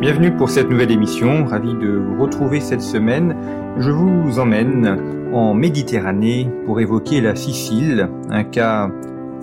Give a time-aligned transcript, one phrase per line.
[0.00, 3.36] Bienvenue pour cette nouvelle émission, ravi de vous retrouver cette semaine.
[3.78, 8.90] Je vous emmène en Méditerranée pour évoquer la Sicile, un cas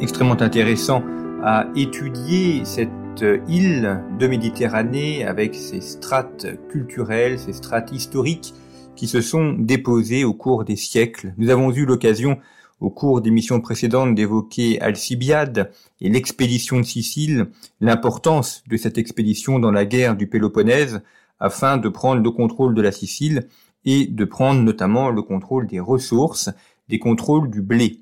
[0.01, 1.01] extrêmement intéressant
[1.41, 8.53] à étudier cette île de Méditerranée avec ses strates culturelles, ses strates historiques
[8.97, 11.33] qui se sont déposées au cours des siècles.
[11.37, 12.37] Nous avons eu l'occasion
[12.79, 15.71] au cours d'émissions précédentes d'évoquer Alcibiade
[16.01, 17.47] et l'expédition de Sicile,
[17.79, 21.01] l'importance de cette expédition dans la guerre du Péloponnèse
[21.39, 23.47] afin de prendre le contrôle de la Sicile
[23.85, 26.49] et de prendre notamment le contrôle des ressources,
[26.89, 28.01] des contrôles du blé.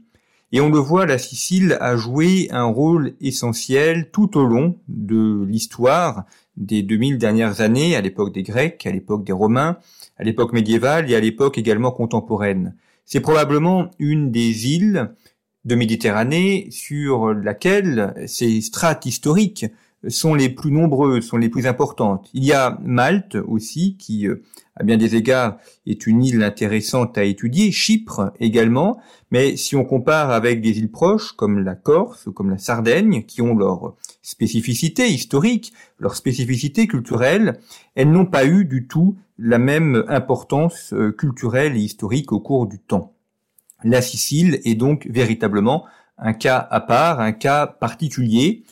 [0.52, 5.44] Et on le voit, la Sicile a joué un rôle essentiel tout au long de
[5.50, 6.26] l'histoire
[6.58, 9.78] des 2000 dernières années, à l'époque des Grecs, à l'époque des Romains,
[10.18, 12.76] à l'époque médiévale et à l'époque également contemporaine.
[13.06, 15.14] C'est probablement une des îles
[15.66, 19.66] de Méditerranée sur laquelle ces strates historiques
[20.08, 22.30] sont les plus nombreuses, sont les plus importantes.
[22.34, 24.44] Il y a Malte aussi, qui euh,
[24.76, 29.00] à bien des égards est une île intéressante à étudier, Chypre également,
[29.32, 33.24] mais si on compare avec des îles proches comme la Corse ou comme la Sardaigne,
[33.24, 37.60] qui ont leur spécificité historique, leur spécificité culturelle,
[37.96, 42.68] elles n'ont pas eu du tout la même importance euh, culturelle et historique au cours
[42.68, 43.14] du temps.
[43.84, 45.86] La Sicile est donc véritablement
[46.18, 48.64] un cas à part, un cas particulier.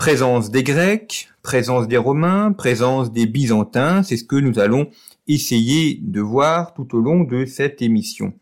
[0.00, 4.88] Présence des Grecs, présence des Romains, présence des Byzantins, c'est ce que nous allons
[5.28, 8.32] essayer de voir tout au long de cette émission.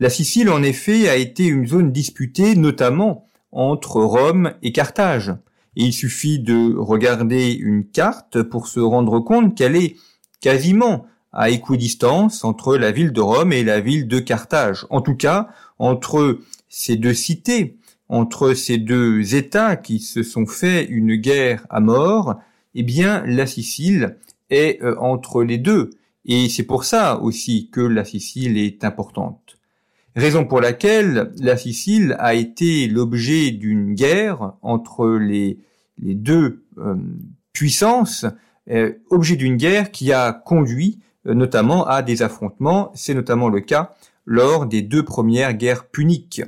[0.00, 5.28] La Sicile, en effet, a été une zone disputée notamment entre Rome et Carthage.
[5.76, 9.96] Et il suffit de regarder une carte pour se rendre compte qu'elle est
[10.40, 11.04] quasiment
[11.34, 14.86] à équidistance entre la ville de Rome et la ville de Carthage.
[14.88, 15.48] En tout cas,
[15.78, 16.38] entre
[16.70, 17.76] ces deux cités,
[18.08, 22.36] entre ces deux États qui se sont fait une guerre à mort,
[22.74, 24.16] eh bien, la Sicile
[24.50, 25.90] est euh, entre les deux.
[26.24, 29.58] Et c'est pour ça aussi que la Sicile est importante.
[30.16, 35.58] Raison pour laquelle la Sicile a été l'objet d'une guerre entre les,
[35.98, 36.94] deux euh,
[37.52, 38.26] puissances
[38.70, 42.92] euh, objet d'une guerre qui a conduit notamment à des affrontements.
[42.94, 43.94] C'est notamment le cas
[44.26, 46.42] lors des deux premières guerres puniques.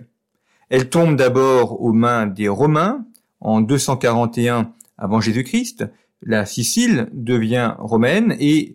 [0.69, 3.06] Elle tombe d'abord aux mains des Romains
[3.41, 5.84] en 241 avant Jésus-Christ.
[6.22, 8.75] La Sicile devient romaine et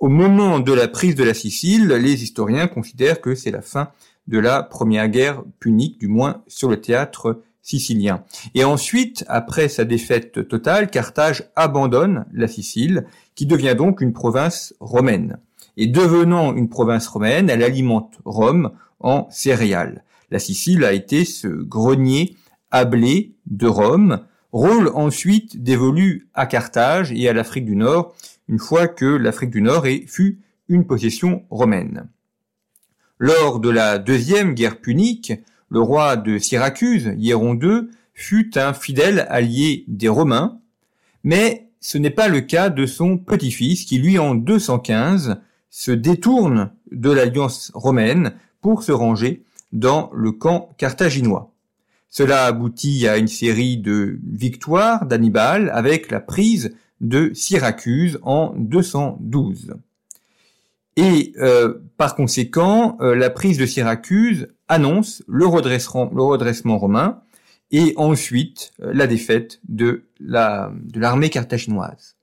[0.00, 3.90] au moment de la prise de la Sicile, les historiens considèrent que c'est la fin
[4.26, 8.24] de la première guerre punique, du moins sur le théâtre sicilien.
[8.54, 14.74] Et ensuite, après sa défaite totale, Carthage abandonne la Sicile, qui devient donc une province
[14.80, 15.38] romaine.
[15.76, 20.02] Et devenant une province romaine, elle alimente Rome en céréales.
[20.30, 22.36] La Sicile a été ce grenier
[22.70, 24.20] à de Rome,
[24.52, 28.14] rôle ensuite dévolu à Carthage et à l'Afrique du Nord,
[28.48, 32.08] une fois que l'Afrique du Nord fut une possession romaine.
[33.18, 35.32] Lors de la deuxième guerre punique,
[35.68, 40.60] le roi de Syracuse, Hieron II, fut un fidèle allié des Romains,
[41.24, 46.72] mais ce n'est pas le cas de son petit-fils qui, lui, en 215, se détourne
[46.92, 51.52] de l'alliance romaine pour se ranger dans le camp carthaginois.
[52.08, 59.74] Cela aboutit à une série de victoires d'Hannibal avec la prise de Syracuse en 212.
[60.96, 67.22] Et euh, par conséquent, euh, la prise de Syracuse annonce le redressement, romain
[67.70, 72.16] et ensuite euh, la défaite de l'armée carthaginoise.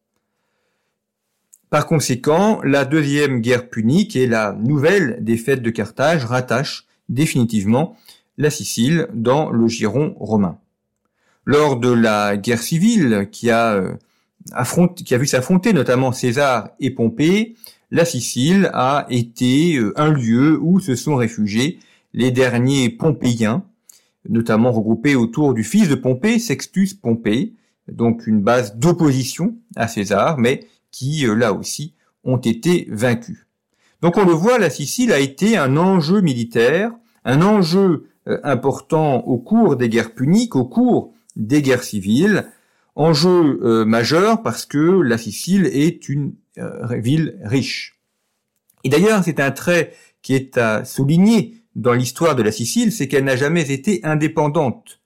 [1.69, 7.95] Par conséquent, la deuxième guerre punique et la nouvelle défaite de Carthage rattachent définitivement
[8.37, 10.57] la Sicile dans le giron romain.
[11.45, 13.81] Lors de la guerre civile qui a,
[14.51, 17.55] a vu s'affronter notamment César et Pompée,
[17.89, 21.79] la Sicile a été euh, un lieu où se sont réfugiés
[22.13, 23.63] les derniers Pompéiens,
[24.27, 27.53] notamment regroupés autour du fils de Pompée, Sextus Pompée,
[27.89, 31.93] donc une base d'opposition à César, mais qui, euh, là aussi,
[32.25, 33.46] ont été vaincus.
[34.01, 36.91] Donc on le voit, la Sicile a été un enjeu militaire,
[37.25, 38.09] un enjeu
[38.43, 42.45] important au cours des guerres puniques, au cours des guerres civiles.
[42.95, 46.33] Enjeu majeur parce que la Sicile est une
[46.91, 47.99] ville riche.
[48.83, 53.07] Et d'ailleurs, c'est un trait qui est à souligner dans l'histoire de la Sicile, c'est
[53.07, 54.99] qu'elle n'a jamais été indépendante.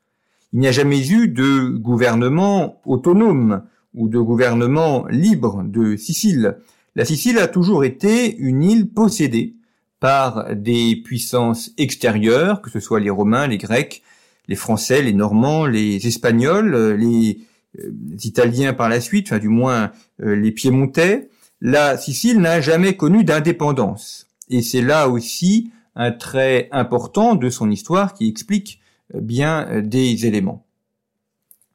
[0.54, 6.58] Il n'y a jamais eu de gouvernement autonome ou de gouvernement libre de Sicile.
[6.96, 9.56] La Sicile a toujours été une île possédée
[10.02, 14.04] par des puissances extérieures, que ce soit les Romains, les Grecs,
[14.48, 17.40] les Français, les Normands, les Espagnols, les,
[17.80, 17.92] euh,
[18.24, 19.92] Italiens par la suite, enfin du moins
[20.22, 21.30] euh, les Piémontais.
[21.62, 24.28] La Sicile n'a jamais connu d'indépendance.
[24.50, 28.82] Et c'est là aussi un trait important de son histoire qui explique
[29.14, 30.66] bien des éléments.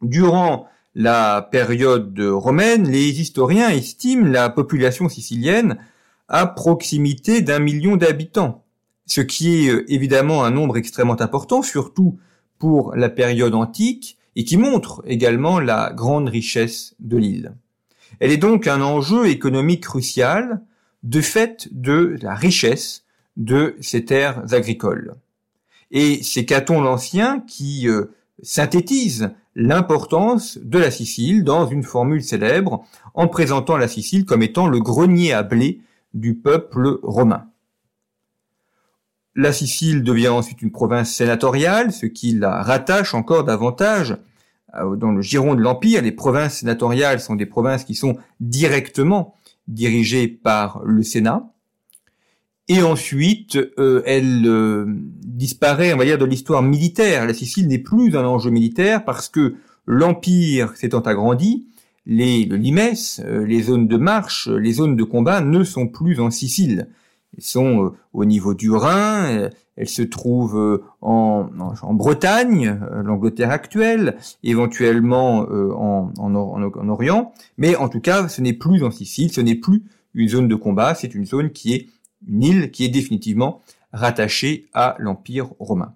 [0.02, 0.68] Durant
[0.98, 5.76] la période romaine, les historiens estiment la population sicilienne
[6.26, 8.64] à proximité d'un million d'habitants,
[9.04, 12.19] ce qui est évidemment un nombre extrêmement important, surtout
[12.58, 17.54] pour la période antique, et qui montre également la grande richesse de l'île.
[18.19, 20.62] Elle est donc un enjeu économique crucial
[21.02, 23.04] de fait de la richesse
[23.37, 25.14] de ces terres agricoles.
[25.90, 28.06] Et c'est Caton l'Ancien qui euh,
[28.43, 32.85] synthétise l'importance de la Sicile dans une formule célèbre
[33.15, 35.81] en présentant la Sicile comme étant le grenier à blé
[36.15, 37.47] du peuple romain.
[39.35, 44.17] La Sicile devient ensuite une province sénatoriale, ce qui la rattache encore davantage
[44.75, 46.03] euh, dans le giron de l'Empire.
[46.03, 49.35] Les provinces sénatoriales sont des provinces qui sont directement
[49.69, 51.50] dirigées par le Sénat.
[52.68, 57.24] Et ensuite, euh, elle euh, disparaît, on va dire, de l'histoire militaire.
[57.24, 59.54] La Sicile n'est plus un enjeu militaire parce que
[59.86, 61.66] l'Empire s'étant agrandi,
[62.06, 62.80] les, le limes,
[63.20, 66.88] euh, les zones de marche, les zones de combat ne sont plus en Sicile.
[67.36, 71.50] Elles sont au niveau du Rhin, elles se trouvent en,
[71.82, 78.54] en, Bretagne, l'Angleterre actuelle, éventuellement en, en, en Orient, mais en tout cas, ce n'est
[78.54, 79.82] plus en Sicile, ce n'est plus
[80.14, 81.88] une zone de combat, c'est une zone qui est
[82.26, 85.94] une île qui est définitivement rattachée à l'Empire romain.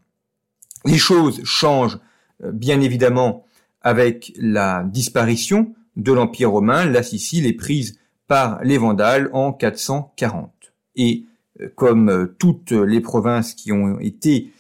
[0.85, 1.99] Les choses changent
[2.43, 3.45] euh, bien évidemment
[3.83, 6.87] avec la disparition de l'Empire romain.
[6.87, 10.51] La Sicile est prise par les Vandales en 440.
[10.97, 11.25] Et
[11.61, 14.53] euh, comme euh, toutes les provinces qui ont été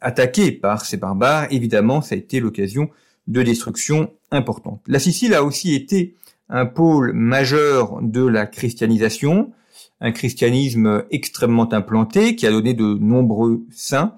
[0.00, 2.88] attaquées par ces barbares, évidemment, ça a été l'occasion
[3.26, 4.80] de destructions importantes.
[4.86, 6.14] La Sicile a aussi été
[6.48, 9.52] un pôle majeur de la christianisation,
[10.00, 14.16] un christianisme extrêmement implanté qui a donné de nombreux saints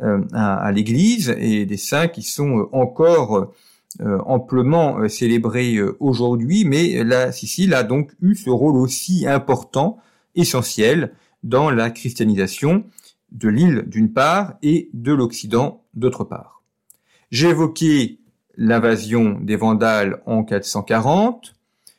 [0.00, 3.52] euh, à, l'Église et des saints qui sont euh, encore
[4.00, 9.98] euh, amplement célébrés aujourd'hui, mais la Sicile a donc eu ce rôle aussi important,
[10.34, 11.12] essentiel,
[11.42, 12.84] dans la christianisation
[13.32, 16.62] de l'île d'une part et de l'Occident d'autre part.
[17.30, 18.18] J'ai évoqué
[18.56, 21.54] l'invasion des Vandales en 440.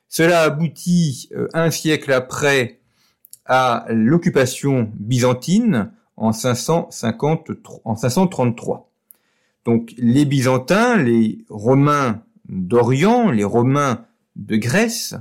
[0.09, 2.79] Cela aboutit un siècle après
[3.45, 8.89] à l'occupation byzantine en, 553, en 533.
[9.65, 14.05] Donc les Byzantins, les Romains d'Orient, les Romains
[14.35, 15.15] de Grèce,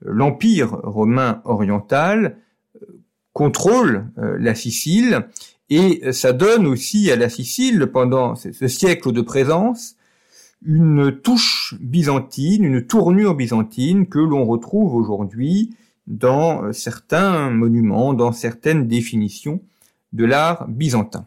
[0.00, 2.38] l'Empire romain oriental
[2.76, 2.86] euh,
[3.32, 5.28] contrôle euh, la Sicile
[5.68, 9.96] et ça donne aussi à la Sicile, pendant ce siècle de présence,
[10.64, 15.74] une touche byzantine, une tournure byzantine que l'on retrouve aujourd'hui
[16.12, 19.62] dans euh, certains monuments, dans certaines définitions
[20.12, 21.26] de l'art byzantin.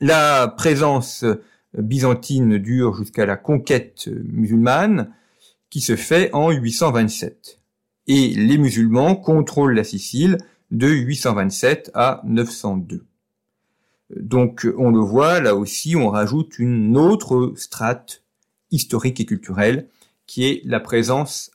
[0.00, 1.42] La présence euh,
[1.78, 5.12] byzantine dure jusqu'à la conquête euh, musulmane
[5.70, 7.60] qui se fait en 827.
[8.08, 10.38] Et les musulmans contrôlent la Sicile
[10.70, 13.04] de 827 à 902.
[14.16, 18.22] Donc on le voit, là aussi on rajoute une autre strate
[18.70, 19.88] historique et culturelle
[20.26, 21.50] qui est la présence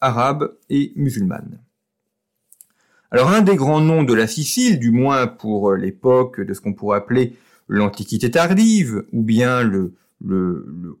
[0.00, 1.60] arabe et musulmane.
[3.16, 6.60] Alors un des grands noms de la Sicile, du moins pour euh, l'époque de ce
[6.60, 7.32] qu'on pourrait appeler
[7.66, 9.94] l'Antiquité tardive ou bien le,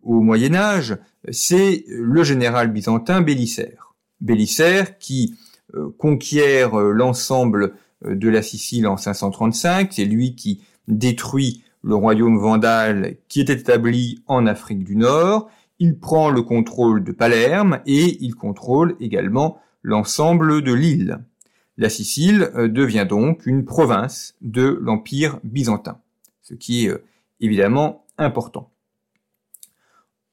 [0.02, 0.96] Haut Moyen Âge,
[1.30, 3.94] c'est le général byzantin Bélicère.
[4.22, 5.34] Bélicère qui
[5.74, 12.38] euh, conquiert euh, l'ensemble de la Sicile en 535, c'est lui qui détruit le royaume
[12.38, 18.16] vandal qui était établi en Afrique du Nord, il prend le contrôle de Palerme et
[18.24, 21.18] il contrôle également l'ensemble de l'île.
[21.78, 25.98] La Sicile euh, devient donc une province de l'Empire byzantin,
[26.42, 27.04] ce qui est euh,
[27.40, 28.70] évidemment important.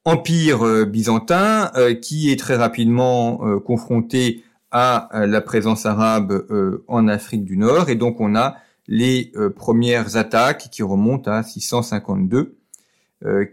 [0.05, 1.71] Empire euh, byzantin
[2.01, 6.45] qui est très rapidement confronté à la présence arabe
[6.87, 8.57] en Afrique du Nord et donc on a
[8.87, 12.57] les premières attaques qui remontent à 652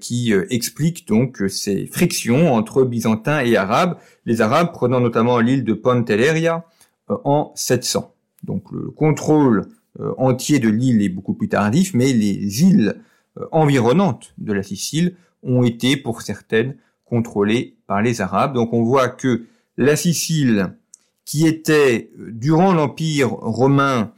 [0.01, 5.75] qui expliquent donc ces frictions entre byzantins et arabes, les arabes prenant notamment l'île de
[5.75, 6.65] Pantelleria
[7.25, 8.15] en 700.
[8.45, 9.69] Donc le contrôle
[10.17, 13.03] entier de l'île est beaucoup plus tardif, mais les îles
[13.51, 18.55] environnantes de la Sicile ont été pour certaines contrôlées par les Arabes.
[18.55, 20.77] Donc on voit que la Sicile,
[21.25, 24.13] qui était durant l'Empire romain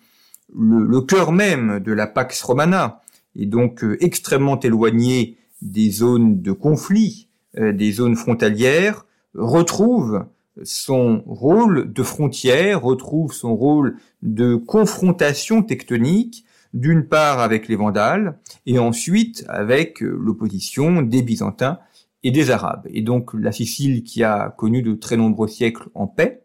[0.55, 3.01] le, cœur même de la Pax Romana,
[3.35, 10.27] et donc euh, extrêmement éloignée des zones de conflit, euh, des zones frontalières, retrouve
[10.62, 16.44] son rôle de frontière, retrouve son rôle de confrontation tectonique,
[16.75, 21.78] d'une part avec les Vandales, et ensuite avec euh, l'opposition des Byzantins
[22.23, 22.87] et des Arabes.
[22.90, 26.42] Et donc la Sicile, qui a connu de très nombreux siècles en paix,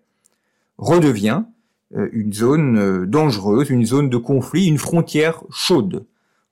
[0.78, 1.44] redevient
[1.96, 6.06] euh, une zone euh, dangereuse, une zone de conflit, une frontière chaude.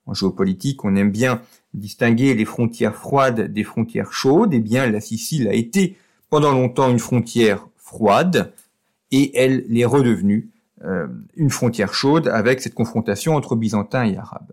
[0.06, 1.42] En géopolitique, on aime bien
[1.74, 4.54] distinguer les frontières froides des frontières chaudes.
[4.54, 5.98] Eh bien, la Sicile a été
[6.30, 8.54] pendant longtemps une frontière froide
[9.12, 10.50] et elle l'est redevenue
[10.84, 14.52] euh, une frontière chaude avec cette confrontation entre byzantins et arabes.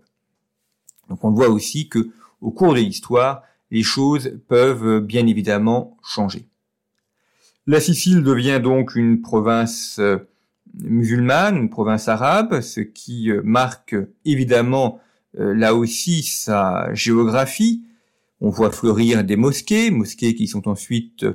[1.09, 2.11] Donc on voit aussi que
[2.41, 6.47] au cours de l'histoire, les choses peuvent bien évidemment changer.
[7.67, 10.17] La Sicile devient donc une province euh,
[10.81, 14.99] musulmane, une province arabe, ce qui euh, marque évidemment
[15.35, 17.83] là aussi sa géographie.
[18.39, 21.25] On voit fleurir des mosquées, mosquées qui sont ensuite,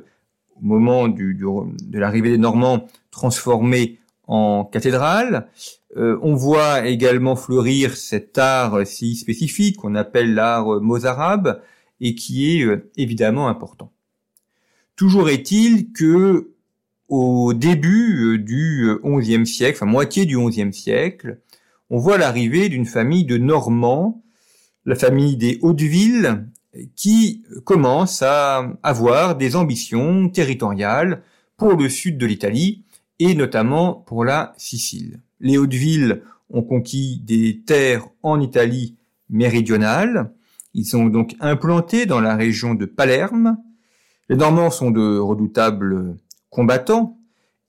[0.63, 5.49] au moment de l'arrivée des Normands, transformées en cathédrales.
[5.97, 11.61] on voit également fleurir cet art si spécifique qu'on appelle l'art mozarabe,
[12.01, 13.93] et qui est euh, évidemment important.
[14.97, 16.53] Toujours est-il que
[17.09, 21.41] au début euh, du XIe siècle, enfin moitié du XIe siècle,
[21.91, 24.23] on voit l'arrivée d'une famille de Normands,
[24.85, 26.47] la famille des Hauteville,
[26.97, 31.23] qui commence à avoir des ambitions territoriales
[31.57, 32.85] pour le sud de l'Italie
[33.19, 35.21] et notamment pour la Sicile.
[35.41, 38.97] Les Hauteville ont conquis des terres en Italie
[39.29, 40.33] méridionale,
[40.75, 43.57] ils sont donc implantés dans la région de Palerme.
[44.29, 46.17] Les Normands sont de redoutables
[46.51, 47.19] combattants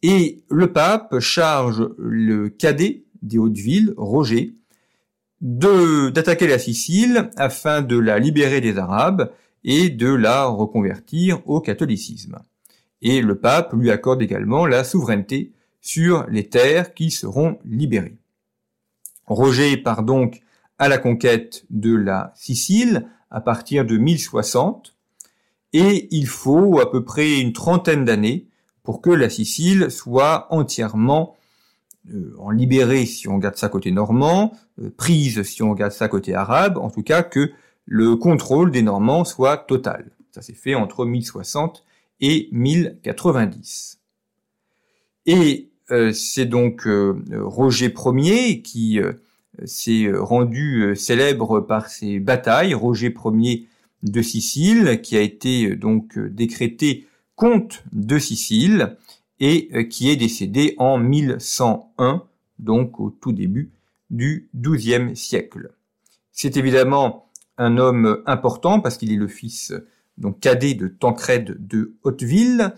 [0.01, 4.55] et le pape charge le cadet des Hautes-Villes, Roger,
[5.41, 9.31] d'attaquer la Sicile afin de la libérer des Arabes
[9.63, 12.39] et de la reconvertir au catholicisme.
[13.01, 18.17] Et le pape lui accorde également la souveraineté sur les terres qui seront libérées.
[19.25, 20.41] Roger part donc
[20.77, 24.95] à la conquête de la Sicile à partir de 1060,
[25.73, 28.47] et il faut à peu près une trentaine d'années
[28.83, 31.35] pour que la Sicile soit entièrement
[32.37, 36.33] en libérée si on regarde ça côté normand, euh, prise si on regarde ça côté
[36.33, 37.51] arabe, en tout cas que
[37.85, 40.11] le contrôle des Normands soit total.
[40.31, 41.83] Ça s'est fait entre 1060
[42.21, 43.99] et 1090.
[45.25, 46.87] Et euh, c'est donc
[47.31, 48.99] Roger Ier qui
[49.65, 52.73] s'est euh, rendu euh, célèbre par ses batailles.
[52.73, 53.67] Roger Ier
[54.03, 58.97] de Sicile, qui a été euh, donc décrété comte de Sicile
[59.39, 62.23] et qui est décédé en 1101,
[62.59, 63.71] donc au tout début
[64.09, 65.71] du XIIe siècle.
[66.31, 69.73] C'est évidemment un homme important parce qu'il est le fils
[70.17, 72.73] donc cadet de Tancred de Hauteville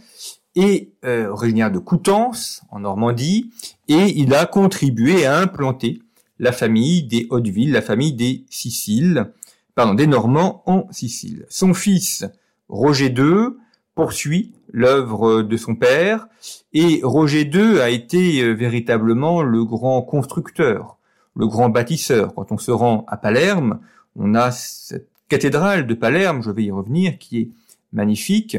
[0.56, 3.51] et originaire de Coutances en Normandie
[3.88, 6.01] et il a contribué à implanter
[6.38, 9.32] la famille des Hauteville, la famille des Siciles,
[9.75, 11.46] pardon, des Normands en Sicile.
[11.50, 12.25] Son fils,
[12.68, 13.56] Roger II,
[13.95, 16.27] poursuit l'œuvre de son père,
[16.74, 20.98] et Roger II a été euh, véritablement le grand constructeur,
[21.36, 22.33] le grand bâtisseur.
[22.33, 23.79] Quand on se rend à Palerme,
[24.15, 27.50] on a cette cathédrale de Palerme, je vais y revenir, qui est
[27.93, 28.57] magnifique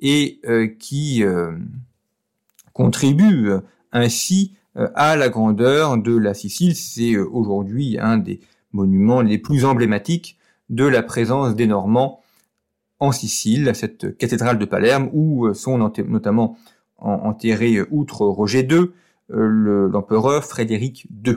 [0.00, 1.52] et euh, qui euh,
[2.72, 3.50] contribue
[3.92, 6.76] ainsi euh, à la grandeur de la Sicile.
[6.76, 8.40] C'est euh, aujourd'hui un des
[8.72, 10.36] monuments les plus emblématiques
[10.68, 12.20] de la présence des Normands
[13.00, 16.56] en Sicile, cette cathédrale de Palerme où euh, sont notamment
[17.00, 18.90] enterrés, outre Roger II,
[19.28, 21.36] l'empereur Frédéric II.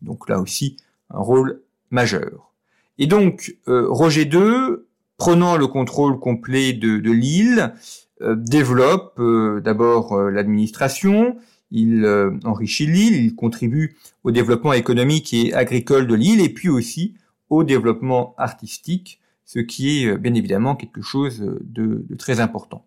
[0.00, 0.76] Donc là aussi,
[1.10, 2.52] un rôle majeur.
[2.98, 4.76] Et donc, Roger II,
[5.16, 7.72] prenant le contrôle complet de, de l'île,
[8.20, 9.20] développe
[9.64, 11.36] d'abord l'administration,
[11.70, 16.68] il euh, enrichit l'île, il contribue au développement économique et agricole de l'île et puis
[16.68, 17.14] aussi
[17.50, 22.84] au développement artistique, ce qui est euh, bien évidemment quelque chose de, très important.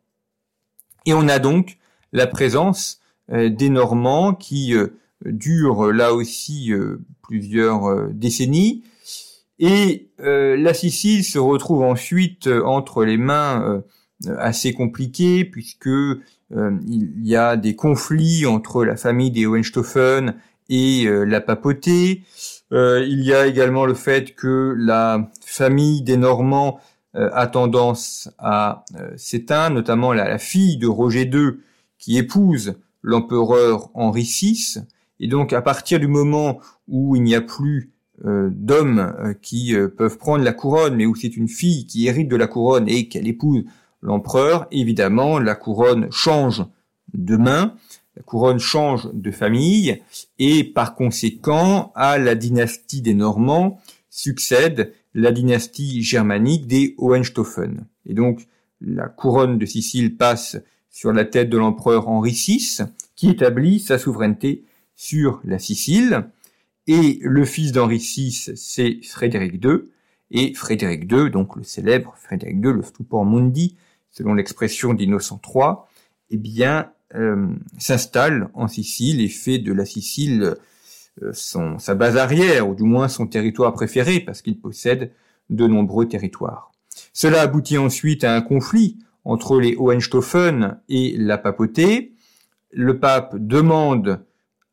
[1.06, 1.78] Et on a donc
[2.14, 3.00] la présence
[3.32, 4.76] euh, des Normands qui
[5.26, 6.72] dure là aussi
[7.24, 8.84] plusieurs décennies.
[9.60, 13.84] Et la Sicile se retrouve ensuite entre les mains
[14.38, 15.90] assez compliquées puisque
[16.52, 20.36] il y a des conflits entre la famille des Hohenstaufen
[20.70, 22.24] et la papauté.
[22.72, 26.80] il y a également le fait que la famille des Normands
[27.16, 31.58] euh, a tendance à euh, s'éteindre, notamment la, fille de Roger II
[31.98, 34.78] qui épouse l'empereur Henri VI.
[35.20, 37.92] Et donc à partir du moment où il n'y a plus
[38.26, 42.36] euh, d'hommes qui peuvent prendre la couronne, mais où c'est une fille qui hérite de
[42.36, 43.64] la couronne et qu'elle épouse
[44.04, 46.64] l'empereur, évidemment la couronne change
[47.16, 47.74] de main,
[48.26, 50.02] couronne change de famille,
[50.38, 57.86] et par conséquent à la dynastie des Normands succède la dynastie germanique des Hohenstaufen.
[58.06, 58.48] Et donc,
[58.82, 60.58] la couronne de Sicile passe
[60.90, 62.80] sur la tête de l'empereur Henri VI,
[63.16, 66.30] qui établit sa souveraineté sur la Sicile.
[66.88, 69.90] Et le fils d'Henri VI, c'est Frédéric II.
[70.32, 73.76] Et Frédéric II, donc le célèbre Frédéric II, le stupor mundi,
[74.12, 75.74] selon l'expression d'Innocent III,
[76.32, 76.92] eh bien,
[77.78, 80.56] s'installe en Sicile et fait de la Sicile
[81.24, 85.12] euh, sa base arrière, ou du moins son territoire préféré, parce qu'il possède
[85.50, 86.72] de nombreux territoires.
[87.14, 92.14] Cela aboutit ensuite à un conflit entre les Hohenstaufen et la papauté.
[92.72, 94.24] Le pape demande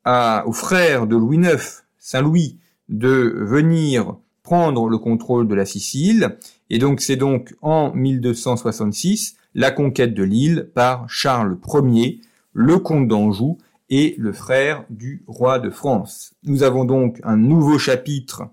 [0.04, 6.36] aux frères de Louis IX, Saint Louis, de venir prendre le contrôle de la Sicile,
[6.70, 12.20] et donc c'est donc en 1266 la conquête de l'île par Charles Ier,
[12.56, 13.58] le comte d'Anjou,
[13.90, 16.34] et le frère du roi de France.
[16.42, 18.48] Nous avons donc un nouveau chapitre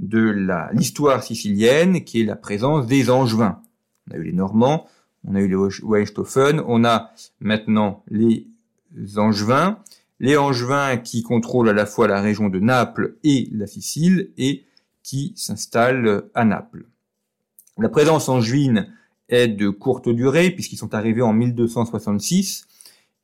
[0.00, 0.34] de
[0.72, 3.60] l'histoire sicilienne qui est la présence des Angevins.
[4.08, 4.86] On a eu les Normands,
[5.24, 8.48] on a eu les Hohenstaufen, on a maintenant les
[9.16, 9.78] Angevins,
[10.18, 14.64] les Angevins qui contrôlent à la fois la région de Naples et la Sicile et
[15.02, 16.86] qui s'installent à Naples.
[17.78, 18.92] La présence angevine
[19.28, 22.66] est de courte durée puisqu'ils sont arrivés en 1266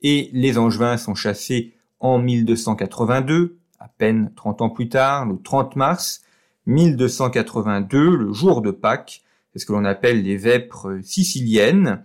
[0.02, 5.76] et les Angevins sont chassés en 1282, à peine 30 ans plus tard, le 30
[5.76, 6.22] mars
[6.66, 9.22] 1282, le jour de Pâques,
[9.52, 12.04] c'est ce que l'on appelle les vêpres siciliennes,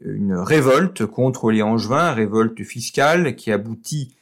[0.00, 4.14] une révolte contre les Angevins, révolte fiscale qui aboutit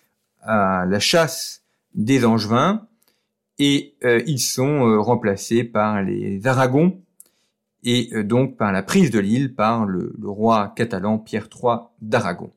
[0.42, 1.62] à la chasse
[1.94, 2.86] des Angevins,
[3.58, 7.00] et euh, ils sont euh, remplacés par les Aragons,
[7.84, 12.50] et euh, donc par la prise de l'île par le roi catalan Pierre III d'Aragon.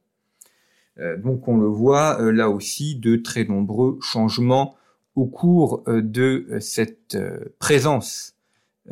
[0.99, 4.75] Euh, donc on le voit euh, là aussi de très nombreux changements
[5.15, 7.17] au cours euh, de cette
[7.59, 8.33] présence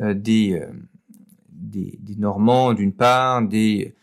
[0.00, 0.60] des,
[2.18, 3.94] Normands d'une part, des,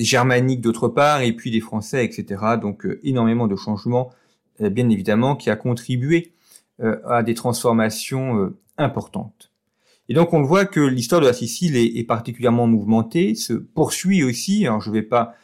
[0.00, 2.42] Germaniques d'autre part, et puis des Français, etc.
[2.60, 4.12] Donc énormément de changements,
[4.60, 6.32] bien évidemment, qui a contribué
[6.78, 9.47] à des transformations importantes.
[10.08, 14.66] Et donc on voit que l'histoire de la Sicile est, particulièrement mouvementée, se poursuit aussi.
[14.66, 15.34] Alors je ne vais pas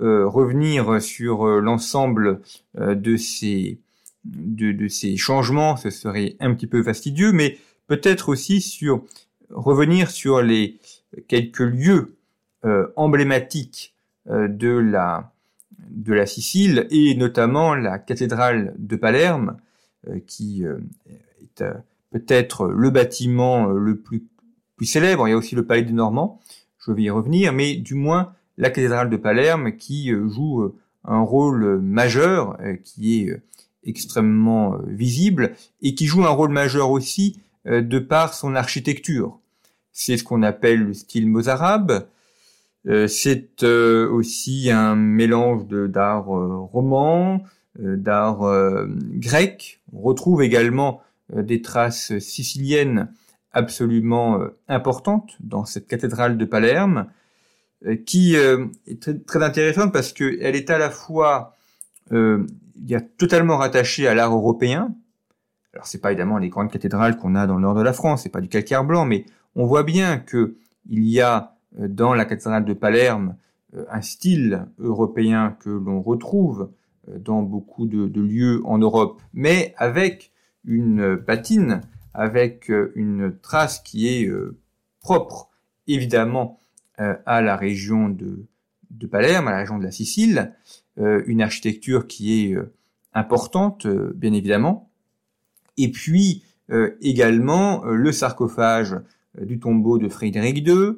[0.00, 2.40] euh, revenir sur euh, l'ensemble
[2.78, 3.78] euh, de ces
[4.24, 7.56] de, de, ces changements, ce serait un petit peu fastidieux, mais
[7.86, 9.02] peut-être aussi sur
[9.48, 10.78] revenir sur les
[11.26, 12.16] quelques lieux
[12.96, 13.94] emblématiques
[14.28, 15.32] de la
[15.88, 19.56] de la Sicile et notamment la cathédrale de Palerme
[20.26, 21.64] qui est
[22.10, 24.26] peut-être le bâtiment euh, le plus,
[24.82, 25.28] célèbre.
[25.28, 26.40] Il y a aussi le palais des Normands,
[26.78, 30.74] je vais y revenir, mais du moins la cathédrale de Palerme qui euh, joue euh,
[31.04, 33.42] un rôle majeur, qui est
[33.84, 39.38] extrêmement visible, et qui joue un rôle majeur aussi de par son architecture.
[39.92, 42.06] C'est ce qu'on appelle le style mozarabe.
[42.84, 47.42] C'est aussi un mélange d'art roman,
[47.78, 48.42] d'art
[49.14, 49.80] grec.
[49.94, 51.00] On retrouve également
[51.32, 53.12] des traces siciliennes
[53.52, 57.06] absolument euh, importantes dans cette cathédrale de Palerme,
[57.86, 61.54] euh, qui est très, intéressante parce qu'elle est à la fois
[62.12, 62.46] euh,
[63.18, 64.94] totalement rattachée à l'art européen.
[65.72, 68.22] Alors c'est pas évidemment les grandes cathédrales qu'on a dans le nord de la France,
[68.22, 70.56] c'est pas du calcaire blanc, mais on voit bien que
[70.88, 73.36] il y a dans la cathédrale de Palerme
[73.88, 76.70] un style européen que l'on retrouve
[77.06, 80.32] dans beaucoup de, lieux en Europe, mais avec
[80.64, 81.82] une patine
[82.14, 84.58] avec euh, une trace qui est euh,
[85.00, 85.48] propre
[85.86, 86.58] évidemment
[87.00, 88.46] euh, à la région de,
[88.90, 90.54] de Palerme, à la région de la Sicile,
[90.96, 92.58] une architecture qui est
[93.14, 94.90] importante bien évidemment,
[95.78, 96.44] et puis
[97.00, 98.96] également le sarcophage
[99.40, 100.96] du tombeau de Frédéric II.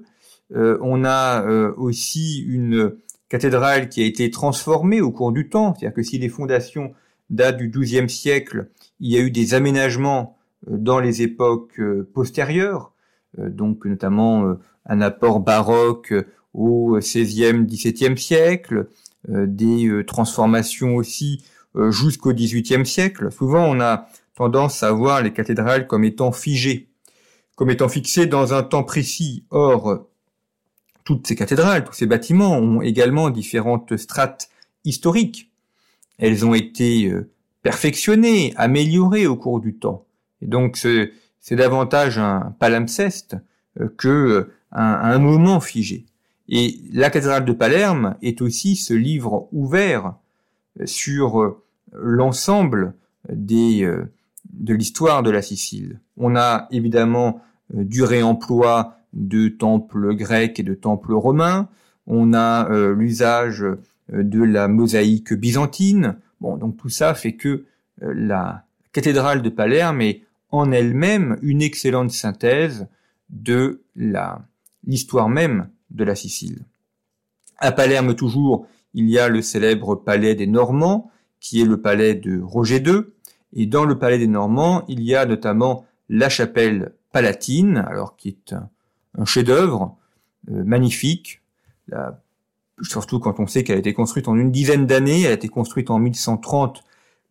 [0.50, 1.44] on a
[1.76, 2.96] aussi une
[3.28, 6.94] cathédrale qui a été transformée au cours du temps, c'est-à-dire que si les fondations
[7.32, 8.68] datent du XIIe siècle,
[9.00, 12.92] il y a eu des aménagements euh, dans les époques euh, postérieures,
[13.38, 16.14] euh, donc notamment un apport baroque
[16.54, 18.88] au XVIe, XVIIe siècle,
[19.28, 21.44] des transformations aussi
[21.90, 23.30] jusqu'au XVIIIe siècle.
[23.30, 26.88] Souvent, on a tendance à voir les cathédrales comme étant figées,
[27.54, 29.46] comme étant fixées dans un temps précis.
[29.50, 30.08] Or,
[31.04, 34.50] toutes ces cathédrales, tous ces bâtiments ont également différentes strates
[34.84, 35.51] historiques.
[36.18, 37.30] Elles ont été euh,
[37.62, 40.06] perfectionnées, améliorées au cours du temps.
[40.40, 43.36] Et donc c'est davantage un palimpseste
[43.80, 46.06] euh, que euh, un, moment figé.
[46.48, 50.14] Et la cathédrale de Palerme est aussi ce livre ouvert
[50.86, 51.56] sur
[51.92, 52.94] l'ensemble
[53.28, 54.08] de
[54.72, 56.00] l'histoire de la Sicile.
[56.16, 61.68] On a évidemment du réemploi de temples grecs et de temples romains.
[62.06, 63.64] On a l'usage
[64.08, 66.16] de la mosaïque byzantine.
[66.40, 67.64] Bon, donc tout ça fait que
[68.02, 72.86] euh, la cathédrale de Palerme est en elle-même une excellente synthèse
[73.30, 73.82] de
[74.84, 76.64] l'histoire même de la Sicile.
[77.58, 81.10] À Palerme toujours, il y a le célèbre palais des Normands,
[81.40, 83.04] qui est le palais de Roger II,
[83.54, 88.28] et dans le palais des Normands, il y a notamment la chapelle palatine, alors qui
[88.28, 88.68] est un,
[89.16, 89.96] un chef-d'œuvre
[90.50, 91.42] euh, magnifique.
[92.80, 95.48] Surtout quand on sait qu'elle a été construite en une dizaine d'années, elle a été
[95.48, 96.82] construite en 1130,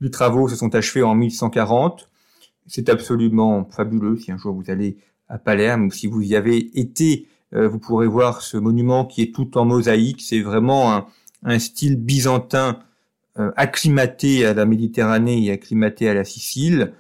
[0.02, 2.10] les travaux se sont achevés en 1140.
[2.68, 4.18] C'est absolument fabuleux.
[4.18, 4.98] Si un jour vous allez
[5.30, 9.22] à Palerme ou si vous y avez été, euh, vous pourrez voir ce monument qui
[9.22, 10.22] est tout en mosaïque.
[10.22, 11.06] C'est vraiment
[11.44, 12.80] un, style byzantin
[13.40, 16.94] euh, acclimaté à la Méditerranée et acclimaté à la Sicile.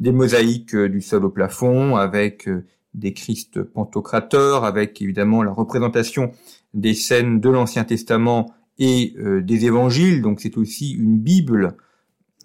[0.00, 2.48] Des mosaïques du sol au plafond avec
[2.94, 6.32] des Christ pantocrateurs, avec évidemment la représentation
[6.74, 10.22] des scènes de l'Ancien Testament et euh, des évangiles.
[10.22, 11.76] Donc c'est aussi une Bible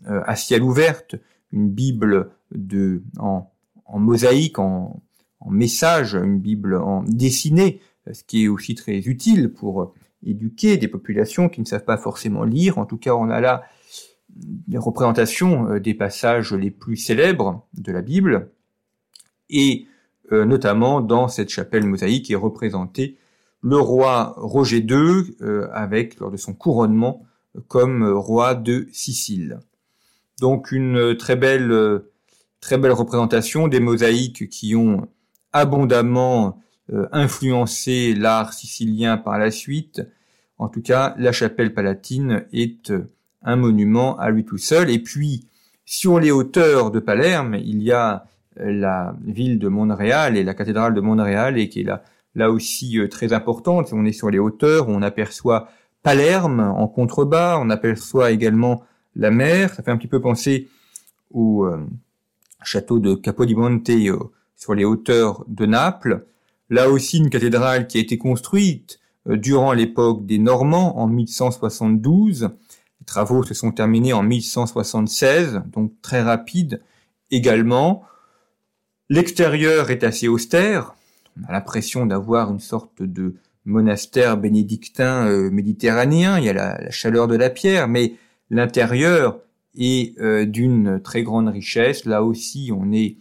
[0.08, 1.16] euh, à ciel ouverte,
[1.52, 2.32] une Bible
[3.18, 3.52] en,
[3.94, 5.02] mosaïque, en,
[5.50, 11.50] message, une Bible en dessinée, ce qui est aussi très utile pour éduquer des populations
[11.50, 12.78] qui ne savent pas forcément lire.
[12.78, 13.64] En tout cas, on a là
[14.30, 18.52] des représentations euh, des passages les plus célèbres de la Bible.
[19.50, 19.88] Et
[20.32, 23.18] euh, notamment dans cette chapelle mosaïque est représenté
[23.62, 27.26] le roi Roger II euh, avec lors de son couronnement
[27.68, 29.60] comme roi de Sicile.
[30.40, 32.02] Donc une très belle
[32.62, 35.08] très belle représentation des mosaïques qui ont
[35.54, 36.60] abondamment
[36.92, 40.02] euh, influencé l'art sicilien par la suite.
[40.58, 42.94] En tout cas, la chapelle palatine est
[43.42, 44.90] un monument à lui tout seul.
[44.90, 45.48] Et puis,
[45.86, 48.26] sur les hauteurs de Palerme, il y a
[48.58, 52.04] la ville de Montréal et la cathédrale de Montréal et qui est là,
[52.40, 53.90] là aussi euh, très importante.
[53.92, 55.70] On est sur les hauteurs, on aperçoit
[56.02, 58.84] Palerme en contrebas, on aperçoit également
[59.16, 59.76] la mer.
[59.76, 60.70] Ça fait un petit peu penser
[61.32, 61.86] au euh,
[62.64, 64.18] château de Capodimonte euh,
[64.56, 66.26] sur les hauteurs de Naples.
[66.70, 72.50] Là aussi une cathédrale qui a été construite durant l'époque des Normands en 1172.
[73.00, 76.82] Les travaux se sont terminés en 1176, donc très rapide
[77.32, 78.04] également.
[79.10, 80.94] L'extérieur est assez austère.
[81.42, 86.38] On a l'impression d'avoir une sorte de monastère bénédictin euh, méditerranéen.
[86.40, 88.16] Il y a la, chaleur de la pierre, mais
[88.50, 89.40] l'intérieur
[89.78, 92.06] est euh, d'une très grande richesse.
[92.06, 93.18] Là aussi, on est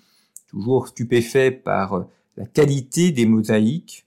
[0.49, 2.05] toujours stupéfait par euh,
[2.37, 4.07] la qualité des mosaïques,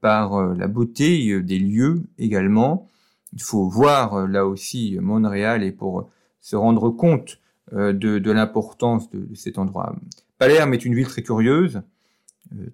[0.00, 2.86] par la beauté des lieux également.
[3.32, 6.08] Il faut voir là aussi Montréal et pour
[6.40, 7.40] se rendre compte
[7.72, 9.96] de, l'importance de, cet endroit.
[10.38, 11.82] Palerme est une ville très curieuse,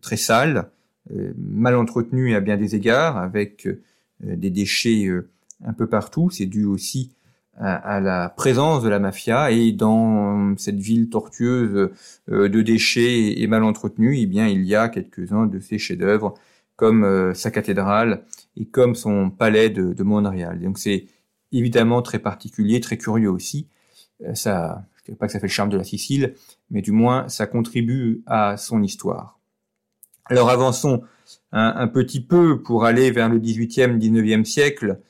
[0.01, 0.71] très sale,
[1.15, 3.81] euh, mal entretenue à bien des égards, avec euh,
[4.21, 5.09] des déchets
[5.65, 6.31] un peu partout.
[6.31, 7.13] C'est dû aussi
[7.61, 11.91] à, la présence de la mafia et dans cette ville tortueuse
[12.29, 16.35] de déchets et mal entretenue, eh bien il y a quelques-uns de ses chefs-d'œuvre
[16.77, 18.23] comme sa cathédrale
[18.57, 20.61] et comme son palais de, de Montréal.
[20.61, 21.07] Donc c'est
[21.51, 23.67] évidemment très particulier, très curieux aussi.
[24.35, 26.35] ça, je ne pas que ça fait le charme de la Sicile,
[26.71, 29.38] mais du moins ça contribue à son histoire.
[30.31, 31.03] Alors avançons
[31.53, 35.01] un, petit peu pour aller vers le 18e, 19e siècle.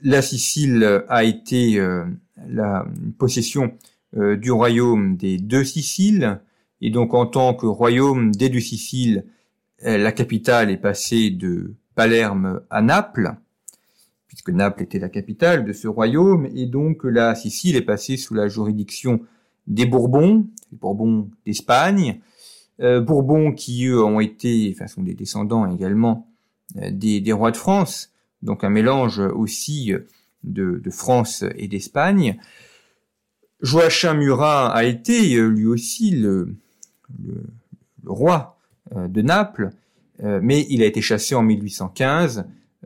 [0.00, 2.04] La Sicile a été euh,
[2.48, 2.86] la
[3.18, 3.74] possession
[4.16, 6.40] euh, du royaume des deux Siciles,
[6.80, 9.26] et donc en tant que royaume des deux Siciles,
[9.84, 13.34] euh, la capitale est passée de Palerme à Naples,
[14.28, 18.32] puisque Naples était la capitale de ce royaume, et donc la Sicile est passée sous
[18.32, 19.20] la juridiction
[19.66, 22.20] des Bourbons, les Bourbons d'Espagne,
[22.78, 26.28] Bourbons qui eux ont été, enfin sont des descendants également
[26.76, 28.12] euh, des, rois de France.
[28.42, 29.92] donc un mélange aussi
[30.44, 32.38] de, France et d'Espagne.
[33.62, 36.56] Joachim Murat a été lui aussi le,
[37.18, 37.42] le
[38.04, 38.58] roi
[38.94, 39.70] de Naples,
[40.22, 42.44] mais il a été chassé en 1815,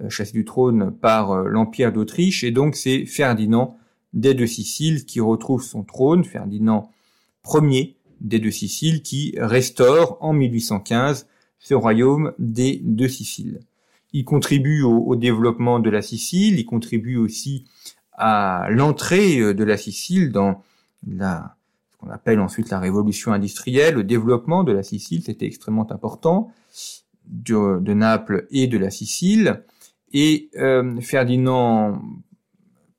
[0.09, 3.77] chassé du trône par l'Empire d'Autriche, et donc c'est Ferdinand
[4.13, 6.91] des deux Siciles qui retrouve son trône, Ferdinand
[7.47, 11.27] Ier des deux Siciles qui restaure en 1815
[11.59, 13.61] ce royaume des deux Siciles.
[14.13, 17.67] Il contribue au, développement de la Sicile, il contribue aussi
[18.13, 20.63] à l'entrée euh, de la Sicile dans
[21.07, 21.57] la,
[21.93, 26.51] ce qu'on appelle ensuite la révolution industrielle, le développement de la Sicile, c'était extrêmement important,
[27.27, 29.63] de, Naples et de la Sicile.
[30.13, 32.03] Et euh, Ferdinand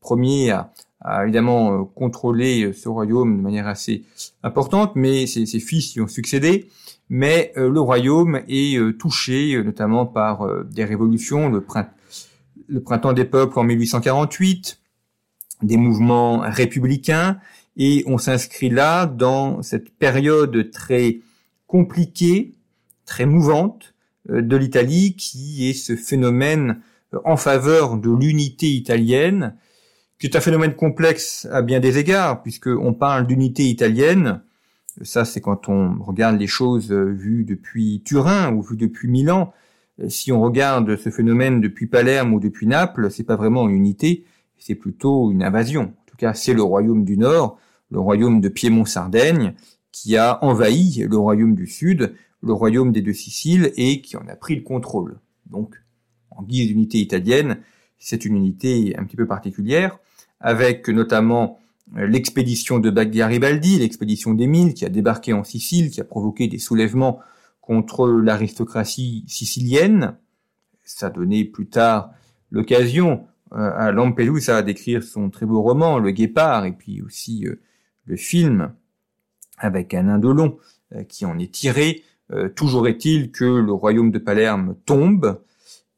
[0.10, 4.06] Ier a, a évidemment euh, contrôlé euh, ce royaume de manière assez
[4.44, 6.70] importante, mais ses, fils y ont succédé.
[7.10, 11.66] Mais euh, le royaume est touché notamment par des révolutions, le,
[12.68, 14.80] le, printemps des peuples en 1848,
[15.64, 17.40] des mouvements républicains,
[17.78, 21.20] et on s'inscrit là dans cette période très
[21.68, 22.54] compliquée,
[23.06, 23.94] très mouvante
[24.30, 26.82] de l'Italie, qui est ce phénomène
[27.26, 29.56] en faveur de l'unité italienne,
[30.22, 34.44] qui est un phénomène complexe à bien des égards, puisqu'on parle d'unité italienne.
[35.02, 39.52] Ça, c'est quand on regarde les choses euh, vues depuis Turin ou vues depuis Milan.
[40.00, 43.76] Euh, si on regarde ce phénomène depuis Palerme ou depuis Naples, c'est pas vraiment une
[43.76, 44.24] unité,
[44.60, 45.82] c'est plutôt une invasion.
[45.82, 47.58] En tout cas, c'est le royaume du Nord,
[47.90, 49.56] le royaume de Piémont-Sardaigne,
[49.92, 54.28] qui a envahi le royaume du Sud, le royaume des deux Siciles, et qui en
[54.28, 55.20] a pris le contrôle.
[55.50, 55.82] Donc,
[56.30, 57.58] en guise d'unité italienne,
[58.02, 60.00] c'est une unité un petit peu particulière
[60.42, 61.60] avec notamment
[61.98, 66.58] euh, l'expédition de Garibaldi, l'expédition d'Émile, qui a débarqué en Sicile, qui a provoqué des
[66.58, 67.20] soulèvements
[67.62, 70.18] contre l'aristocratie sicilienne.
[70.84, 72.12] Ça donnait plus tard
[72.50, 77.62] l'occasion euh, à Lampedusa d'écrire son très beau roman, Le Guépard, et puis aussi euh,
[78.06, 78.74] le film
[79.60, 80.58] avec un indolon
[81.08, 82.04] qui en est tiré.
[82.56, 85.40] toujours est-il que le royaume de Palerme tombe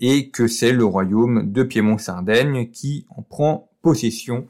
[0.05, 4.47] et que c'est le royaume de Piémont-Sardaigne qui en prend possession,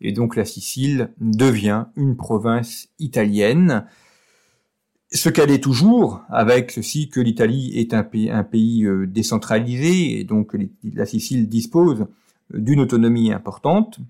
[0.00, 3.86] et donc la Sicile devient une province italienne.
[5.12, 10.56] Ce qu'elle est toujours, avec ceci que l'Italie est un pays, euh, décentralisé, et donc
[10.82, 12.00] la Sicile dispose
[12.52, 14.00] euh, d'une autonomie importante.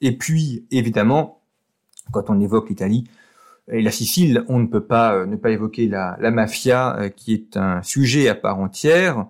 [0.00, 1.40] Et puis, évidemment,
[2.12, 3.10] quand on évoque l'Italie
[3.66, 7.34] et la Sicile, on ne peut pas euh, ne pas évoquer la, la mafia, qui
[7.34, 9.26] est un sujet à part entière.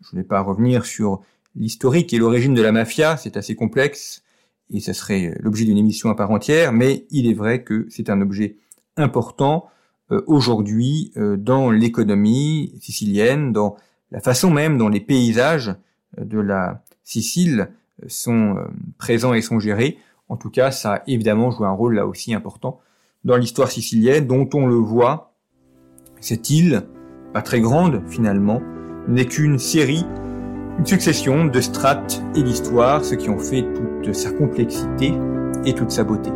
[0.00, 1.22] Je ne vais pas revenir sur
[1.56, 4.22] l'historique et l'origine de la mafia, c'est assez complexe
[4.72, 8.08] et ça serait l'objet d'une émission à part entière, mais il est vrai que c'est
[8.08, 8.56] un objet
[8.96, 9.68] important
[10.12, 13.76] euh, aujourd'hui euh, dans l'économie sicilienne, dans
[14.10, 15.74] la façon même dont les paysages
[16.18, 17.70] euh, de la Sicile
[18.06, 18.56] sont
[18.96, 19.98] présents et sont gérés.
[20.28, 22.78] En tout cas, ça a évidemment joué un rôle là aussi important
[23.24, 25.34] dans l'histoire sicilienne, dont on le voit,
[26.20, 26.82] cette île,
[27.32, 28.62] pas très grande finalement,
[29.08, 30.04] n'est qu'une série
[30.78, 33.66] une succession de strates et d'histoires, ce qui ont fait
[34.02, 35.12] toute sa complexité
[35.66, 36.30] et toute sa beauté.